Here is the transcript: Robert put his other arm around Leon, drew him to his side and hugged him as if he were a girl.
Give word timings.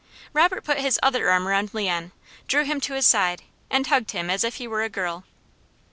Robert 0.33 0.63
put 0.63 0.79
his 0.79 0.99
other 1.03 1.29
arm 1.29 1.47
around 1.47 1.75
Leon, 1.75 2.11
drew 2.47 2.63
him 2.63 2.81
to 2.81 2.95
his 2.95 3.05
side 3.05 3.43
and 3.69 3.85
hugged 3.85 4.09
him 4.13 4.31
as 4.31 4.43
if 4.43 4.55
he 4.55 4.67
were 4.67 4.81
a 4.81 4.89
girl. 4.89 5.25